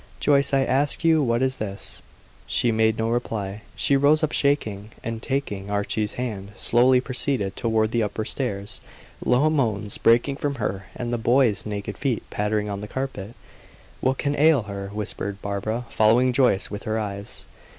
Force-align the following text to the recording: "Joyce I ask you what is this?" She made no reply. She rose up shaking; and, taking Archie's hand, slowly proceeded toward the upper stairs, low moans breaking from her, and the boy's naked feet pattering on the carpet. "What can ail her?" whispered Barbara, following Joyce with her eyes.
"Joyce 0.19 0.51
I 0.51 0.63
ask 0.63 1.03
you 1.03 1.21
what 1.21 1.43
is 1.43 1.57
this?" 1.57 2.01
She 2.47 2.71
made 2.71 2.97
no 2.97 3.11
reply. 3.11 3.61
She 3.75 3.95
rose 3.95 4.23
up 4.23 4.31
shaking; 4.31 4.89
and, 5.03 5.21
taking 5.21 5.69
Archie's 5.69 6.13
hand, 6.15 6.53
slowly 6.55 6.99
proceeded 6.99 7.55
toward 7.55 7.91
the 7.91 8.01
upper 8.01 8.25
stairs, 8.25 8.81
low 9.23 9.47
moans 9.51 9.99
breaking 9.99 10.37
from 10.37 10.55
her, 10.55 10.87
and 10.95 11.13
the 11.13 11.19
boy's 11.19 11.67
naked 11.67 11.99
feet 11.99 12.27
pattering 12.31 12.67
on 12.67 12.81
the 12.81 12.87
carpet. 12.87 13.35
"What 13.99 14.17
can 14.17 14.35
ail 14.37 14.63
her?" 14.63 14.89
whispered 14.91 15.39
Barbara, 15.39 15.85
following 15.91 16.33
Joyce 16.33 16.71
with 16.71 16.81
her 16.81 16.97
eyes. 16.97 17.45